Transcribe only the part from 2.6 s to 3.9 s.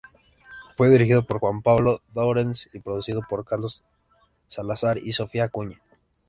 y producido por Carlos